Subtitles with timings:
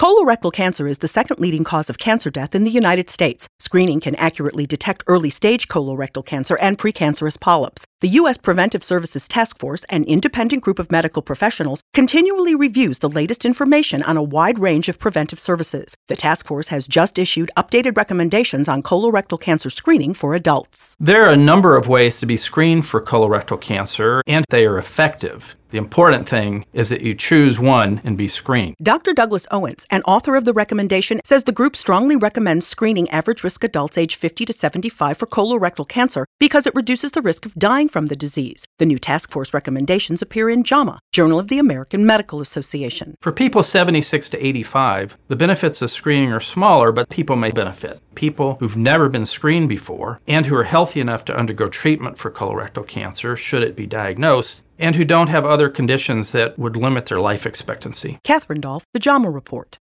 [0.00, 3.46] Colorectal cancer is the second leading cause of cancer death in the United States.
[3.58, 7.84] Screening can accurately detect early stage colorectal cancer and precancerous polyps.
[8.00, 8.38] The U.S.
[8.38, 14.02] Preventive Services Task Force, an independent group of medical professionals, continually reviews the latest information
[14.04, 15.94] on a wide range of preventive services.
[16.08, 20.96] The task force has just issued updated recommendations on colorectal cancer screening for adults.
[20.98, 24.78] There are a number of ways to be screened for colorectal cancer, and they are
[24.78, 25.54] effective.
[25.70, 28.74] The important thing is that you choose one and be screened.
[28.82, 29.12] Dr.
[29.12, 33.62] Douglas Owens, an author of the recommendation, says the group strongly recommends screening average risk
[33.62, 37.88] adults age 50 to 75 for colorectal cancer because it reduces the risk of dying
[37.90, 38.64] from the disease.
[38.78, 43.14] The new task force recommendations appear in JAMA, Journal of the American Medical Association.
[43.20, 48.00] For people 76 to 85, the benefits of screening are smaller, but people may benefit.
[48.14, 52.30] People who've never been screened before and who are healthy enough to undergo treatment for
[52.30, 57.06] colorectal cancer, should it be diagnosed, and who don't have other conditions that would limit
[57.06, 58.18] their life expectancy.
[58.24, 59.78] Catherine Dolph, The JAMA Report.